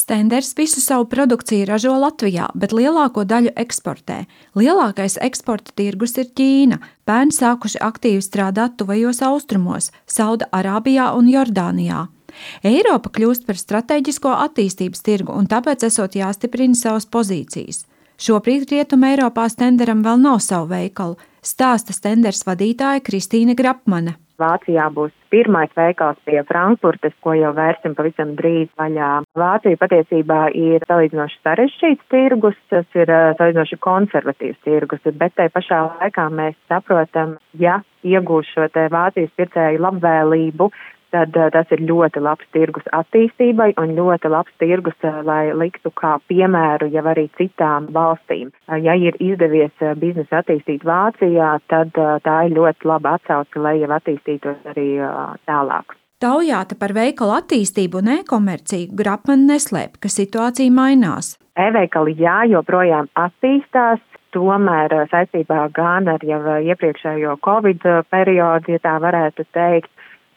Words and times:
Stenders 0.00 0.54
visu 0.56 0.80
savu 0.80 1.04
produkciju 1.12 1.66
ražo 1.68 1.92
Latvijā, 2.00 2.46
bet 2.54 2.72
lielāko 2.72 3.26
daļu 3.28 3.50
eksportē. 3.60 4.22
Lielākais 4.56 5.18
eksporta 5.20 5.74
tirgus 5.76 6.16
ir 6.16 6.30
Ķīna. 6.38 6.78
Pērn 7.04 7.32
sākuši 7.36 7.82
aktīvi 7.84 8.22
strādāt 8.24 8.78
tuvajos 8.80 9.20
austrumos, 9.26 9.90
Sauda 10.08 10.48
Arābijā 10.56 11.10
un 11.18 11.28
Jordānijā. 11.28 12.06
Eiropa 12.64 13.12
kļūst 13.12 13.44
par 13.44 13.60
strateģisko 13.60 14.32
attīstības 14.46 15.04
tirgu, 15.04 15.36
un 15.36 15.50
tāpēc 15.50 15.84
esot 15.90 16.16
jāstiprina 16.16 16.78
savas 16.78 17.04
pozīcijas. 17.04 17.84
Šobrīd 18.20 18.70
Rietumē 18.72 19.14
Eiropā 19.16 19.50
Stenderam 19.52 20.00
vēl 20.06 20.20
nav 20.24 20.40
savu 20.44 20.70
veikalu, 20.72 21.18
stāsta 21.44 21.92
Stenders 21.96 22.46
vadītāja 22.48 23.04
Kristīna 23.04 23.58
Grapmana. 23.58 24.16
Vācijā 24.40 24.88
būs 24.94 25.12
pirmais 25.30 25.70
veikals 25.76 26.18
pie 26.26 26.40
Frankfurtes, 26.48 27.14
ko 27.24 27.34
jau 27.38 27.52
vērsim 27.56 27.94
pavisam 27.98 28.34
drīz 28.38 28.70
vaļā. 28.80 29.10
Vācija 29.38 29.80
patiesībā 29.80 30.40
ir 30.58 30.86
salīdzinoši 30.88 31.40
sarežģīts 31.44 32.08
tirgus, 32.12 32.58
tas 32.72 32.98
ir 32.98 33.12
salīdzinoši 33.38 33.80
konservatīvs 33.86 34.62
tirgus, 34.66 35.04
bet 35.22 35.36
tai 35.38 35.50
pašā 35.54 35.82
laikā 35.88 36.26
mēs 36.34 36.58
saprotam, 36.70 37.36
ja 37.58 37.80
iegūs 38.06 38.50
šo 38.54 38.66
te 38.72 38.88
Vācijas 38.92 39.32
pircēju 39.38 39.84
labvēlību, 39.84 40.70
tad 41.14 41.36
uh, 41.36 41.50
tas 41.54 41.70
ir 41.74 41.82
ļoti 41.86 42.22
labs 42.24 42.46
tirgus 42.56 42.86
attīstībai 42.96 43.72
un 43.82 43.94
ļoti 43.98 44.32
labs 44.32 44.54
tirgus, 44.62 44.98
uh, 45.04 45.20
lai 45.26 45.52
liktu 45.54 45.92
kā 46.00 46.16
piemēru 46.30 46.90
jau 46.94 47.04
arī 47.12 47.28
citām 47.38 47.90
valstīm. 47.94 48.50
Uh, 48.68 48.78
ja 48.82 48.96
ir 48.98 49.18
izdevies 49.20 49.74
biznesu 50.00 50.40
attīstīt 50.40 50.84
Vācijā, 50.86 51.56
tad 51.70 51.96
tā 52.24 52.36
ir 52.46 52.56
ļoti 52.56 52.88
laba 52.88 53.16
atsauce, 53.18 53.58
lai 53.60 53.78
jau 53.80 53.90
attīstītos 53.96 54.70
arī 54.72 54.88
tālāk. 55.48 55.96
Taujāta 56.20 56.76
par 56.76 56.92
veikalu 56.92 57.32
attīstību 57.38 58.02
un 58.02 58.10
e-komerciju 58.18 58.92
Grapman 58.96 59.46
neslēp, 59.48 59.96
ka 60.02 60.10
situācija 60.12 60.72
mainās. 60.76 61.38
E-veikali 61.56 62.12
jā, 62.20 62.42
joprojām 62.52 63.08
attīstās, 63.16 64.02
tomēr 64.34 64.92
saistībā 65.10 65.62
gan 65.74 66.10
ar 66.12 66.24
jau 66.26 66.40
iepriekšējo 66.60 67.38
Covid 67.46 67.86
periodu, 68.12 68.76
ja 68.76 68.82
tā 68.84 68.98
varētu 69.02 69.46
teikt, 69.56 69.90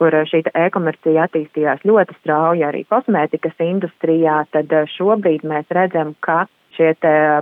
kur 0.00 0.16
eh, 0.16 0.28
šī 0.28 0.44
e-komercija 0.66 1.28
attīstījās 1.28 1.84
ļoti 1.88 2.16
strauji 2.22 2.64
arī 2.66 2.86
kosmētikas 2.88 3.60
industrijā, 3.66 4.44
tad 4.54 4.72
eh, 4.72 4.88
šobrīd 4.96 5.44
mēs 5.46 5.68
redzam, 5.76 6.14
ka 6.24 6.46
šie 6.70 6.94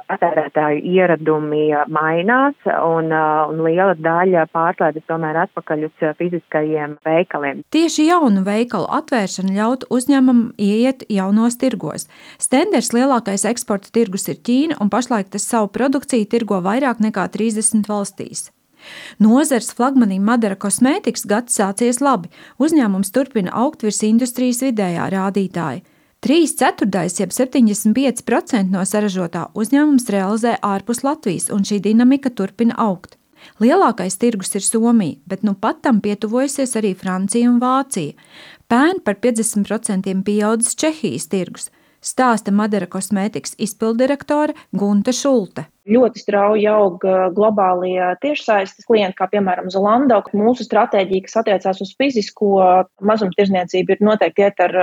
patērētāju 0.09 0.81
ieradumi 0.89 1.69
eh, 1.70 1.84
mainās 1.95 2.67
un, 2.73 3.12
un 3.12 3.62
liela 3.62 3.95
daļa 3.95 4.48
pārslēdzas 4.51 5.06
tomēr 5.06 5.39
atpakaļ 5.45 5.86
uz 5.86 6.05
fiziskajiem 6.19 6.98
veikaliem. 7.06 7.62
Tieši 7.75 8.09
jaunu 8.11 8.42
veikalu 8.48 8.91
atvēršana 8.98 9.55
ļautu 9.61 9.92
uzņēmumam 9.95 10.45
ieiet 10.59 11.06
jaunos 11.12 11.61
tirgos. 11.62 12.09
Stenders 12.42 12.91
lielākais 12.97 13.47
eksporta 13.53 13.95
tirgus 13.95 14.27
ir 14.33 14.42
Ķīna 14.42 14.83
un 14.83 14.91
pašlaik 14.91 15.31
tas 15.31 15.47
savu 15.47 15.70
produkciju 15.79 16.27
tirgo 16.27 16.62
vairāk 16.64 17.05
nekā 17.05 17.31
30 17.39 17.86
valstīs. 17.86 18.48
Nozars 19.19 19.71
flagmanim 19.75 20.25
Madara 20.25 20.57
kosmētikas 20.57 21.27
gads 21.29 21.59
sācies 21.59 22.01
labi. 22.05 22.31
Uzņēmums 22.59 23.12
turpina 23.15 23.55
augt 23.55 23.85
virs 23.87 24.03
industrijas 24.07 24.62
vidējā 24.65 25.09
rādītāja. 25.15 25.85
3 26.20 26.57
ceturtais, 26.59 27.20
jeb 27.20 27.31
75% 27.31 28.73
no 28.75 28.83
saražotā 28.83 29.45
uzņēmums 29.55 30.09
realizē 30.11 30.57
ārpus 30.67 31.05
Latvijas, 31.07 31.47
un 31.55 31.62
šī 31.62 31.79
dinamika 31.85 32.33
turpina 32.35 32.75
augt. 32.75 33.15
Lielākais 33.62 34.19
tirgus 34.19 34.51
ir 34.59 34.65
Somija, 34.67 35.15
bet 35.31 35.45
nu 35.47 35.55
pat 35.55 35.79
tam 35.87 36.01
pietuvojusies 36.03 36.75
arī 36.81 36.91
Francija 36.98 37.47
un 37.47 37.61
Vācija. 37.63 38.19
Pērn 38.67 38.98
par 39.07 39.20
50% 39.23 40.11
pieaudzis 40.27 40.75
Čehijas 40.75 41.31
tirgus, 41.31 41.70
stāsta 42.03 42.51
Madara 42.51 42.91
kosmētikas 42.91 43.55
izpildirektore 43.59 44.59
Gunta 44.75 45.15
Šulte 45.15 45.69
ļoti 45.89 46.22
strauji 46.22 46.67
aug 46.70 47.05
globālie 47.36 48.12
tiešsaistes 48.22 48.86
klienti, 48.89 49.17
kā 49.19 49.28
piemēram 49.33 49.70
Zolando. 49.72 50.20
Mūsu 50.36 50.67
stratēģija, 50.67 51.24
kas 51.27 51.39
attiecās 51.42 51.83
uz 51.85 51.95
fizisko 51.98 52.51
mazumtirdzniecību, 53.08 53.96
ir 53.96 54.05
noteikti 54.05 54.45
iet 54.46 54.63
ar 54.64 54.77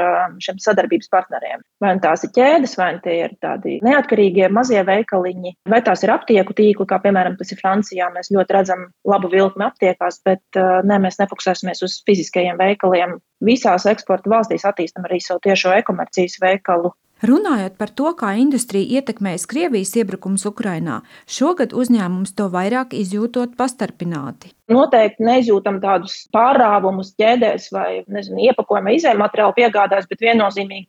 šiem 0.44 0.59
sadarbības 0.63 1.12
partneriem. 1.13 1.63
Vai 1.84 1.96
nu 1.97 2.03
tās 2.03 2.25
ir 2.25 2.34
ķēdes, 2.35 2.75
vai 2.80 2.90
nu 2.97 3.03
tie 3.06 3.18
ir 3.24 3.35
tādi 3.44 3.78
neatkarīgie 3.85 4.50
mazie 4.53 4.81
veikaliņi, 4.88 5.56
vai 5.72 5.81
tās 5.85 6.03
ir 6.06 6.13
aptieku 6.16 6.56
tīkli, 6.57 6.90
kā 6.90 7.00
piemēram 7.03 7.38
tas 7.40 7.53
ir 7.53 7.62
Francijā. 7.62 8.09
Mēs 8.16 8.34
ļoti 8.34 8.57
redzam 8.57 8.88
labu 9.07 9.31
vilkmi 9.34 9.68
aptiekās, 9.68 10.22
bet 10.25 10.59
ne, 10.59 11.00
mēs 11.03 11.19
nefokusēsimies 11.22 11.85
uz 11.85 12.01
fiziskajiem 12.07 12.59
veikaliem. 12.62 13.18
Visās 13.46 13.85
eksporta 13.90 14.31
valstīs 14.31 14.66
attīstam 14.66 15.06
arī 15.06 15.19
savu 15.22 15.44
tiešo 15.44 15.74
e-komercijas 15.75 16.40
veikalu 16.41 16.94
Runājot 17.25 17.78
par 17.80 17.90
to, 17.96 18.09
kā 18.18 18.34
industrija 18.38 19.00
ietekmēs 19.00 19.47
Krievijas 19.50 19.94
iebrukums 19.97 20.44
Ukrainā, 20.46 21.00
šogad 21.31 21.74
uzņēmums 21.74 22.36
to 22.38 22.50
vairāk 22.53 22.94
izjūtot 22.94 23.56
pastarpināti. 23.58 24.52
Noteikti 24.69 25.25
neizjūtam 25.25 25.80
tādus 25.81 26.18
pārāvumus 26.36 27.13
ķēdēs 27.18 27.69
vai 27.74 28.03
nezinu, 28.12 28.44
iepakojuma 28.50 28.94
izējumateriālu 28.97 29.56
piegādājs, 29.58 30.09
bet 30.12 30.25
viennozīmīgi 30.28 30.86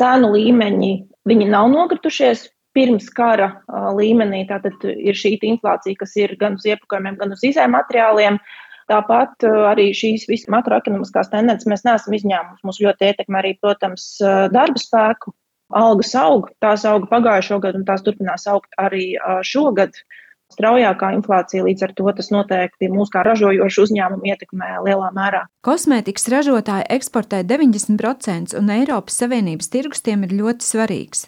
cēnu 0.00 0.32
līmeņi 0.34 0.92
viņi 1.30 1.48
nav 1.52 1.70
nokritušies. 1.72 2.48
Pirms 2.72 3.10
kara 3.12 3.50
līmenī 3.92 4.46
tātad 4.48 4.80
ir 4.88 5.16
šī 5.16 5.34
inflācija, 5.44 5.98
kas 6.00 6.14
ir 6.16 6.32
gan 6.40 6.54
uz 6.56 6.64
iepakojumiem, 6.64 7.18
gan 7.20 7.34
uz 7.34 7.42
izējumateriāliem. 7.44 8.38
Tāpat 8.88 9.44
arī 9.68 9.90
šīs 9.96 10.24
visas 10.28 10.48
makroekonomiskās 10.52 11.28
tendences 11.32 11.68
mēs 11.68 11.84
neesam 11.84 12.16
izņēmuši. 12.16 12.64
Mums 12.64 12.80
ļoti 12.80 13.10
ietekmē 13.10 13.42
arī, 13.42 13.52
protams, 13.60 14.08
darba 14.56 14.80
spēku 14.80 15.34
algas 15.78 16.14
aug, 16.18 16.50
tās 16.62 16.86
auga 16.88 17.08
pagājušo 17.10 17.60
gadu 17.62 17.80
un 17.80 17.86
tās 17.88 18.04
turpinās 18.06 18.48
augt 18.50 18.72
arī 18.80 19.12
šogad. 19.46 19.96
Straujākā 20.52 21.14
inflācija 21.16 21.64
līdz 21.64 21.86
ar 21.86 21.92
to 21.96 22.12
tas 22.12 22.28
noteikti 22.28 22.90
mūs 22.92 23.08
kā 23.12 23.22
ražojošu 23.24 23.86
uzņēmumu 23.86 24.28
ietekmē 24.28 24.82
lielā 24.84 25.08
mērā. 25.16 25.46
Kosmētikas 25.64 26.28
ražotāji 26.28 26.90
eksportē 26.92 27.40
90% 27.48 28.58
un 28.60 28.68
Eiropas 28.74 29.16
Savienības 29.22 29.72
tirgus 29.72 30.04
tiem 30.04 30.26
ir 30.28 30.36
ļoti 30.42 30.68
svarīgs. 30.68 31.24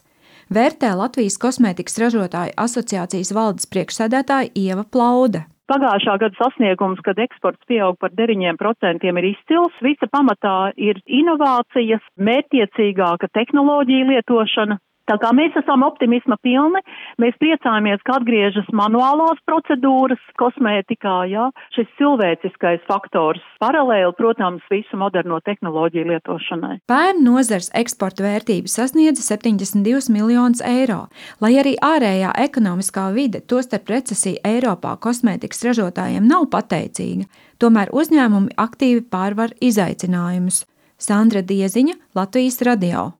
Vērtē 0.52 0.92
Latvijas 0.98 1.38
kosmētikas 1.40 1.96
ražotāju 2.02 2.52
asociācijas 2.60 3.32
valdes 3.32 3.70
priekšsēdētāja 3.72 4.52
Ieva 4.60 4.84
Plaude. 4.84 5.46
Pagājušā 5.64 6.18
gada 6.20 6.36
sasniegums, 6.36 6.98
kad 7.04 7.20
eksports 7.24 7.64
pieaug 7.70 7.96
par 7.96 8.12
9%, 8.12 9.04
ir 9.08 9.28
izcils. 9.30 9.78
Visa 9.84 10.08
pamatā 10.12 10.74
ir 10.76 11.00
inovācijas, 11.08 12.04
mērķiecīgāka 12.20 13.30
tehnoloģija 13.32 14.10
lietošana, 14.10 14.76
Tā 15.04 15.18
kā 15.20 15.34
mēs 15.36 15.52
esam 15.60 15.82
optimisma 15.84 16.38
pilni, 16.40 16.80
mēs 17.20 17.36
priecājamies, 17.42 18.00
ka 18.08 18.16
atgriežas 18.16 18.70
manuālās 18.72 19.40
procedūras 19.44 20.22
kosmētikā, 20.40 21.16
jā, 21.28 21.50
šis 21.76 21.90
cilvēciskais 21.98 22.86
faktors 22.88 23.42
paralēli, 23.60 24.14
protams, 24.16 24.64
visu 24.72 24.96
moderno 25.00 25.42
tehnoloģiju 25.44 26.08
lietošanai. 26.08 26.78
Pērn 26.88 27.20
nozars 27.26 27.68
eksporta 27.76 28.24
vērtība 28.24 28.72
sasniedza 28.72 29.26
72 29.28 30.08
miljonus 30.14 30.64
eiro, 30.64 31.02
lai 31.44 31.52
arī 31.60 31.76
ārējā 31.84 32.32
ekonomiskā 32.46 33.10
vide, 33.12 33.44
tostarp 33.44 33.92
recesija 33.92 34.40
Eiropā 34.54 34.96
kosmētikas 35.04 35.66
ražotājiem 35.68 36.24
nav 36.24 36.48
pateicīga, 36.54 37.28
tomēr 37.60 37.92
uzņēmumi 37.92 38.56
aktīvi 38.56 39.04
pārvar 39.12 39.52
izaicinājumus. 39.60 40.64
Sandra 41.04 41.42
Dieziņa, 41.44 41.98
Latvijas 42.16 42.62
radio. 42.64 43.10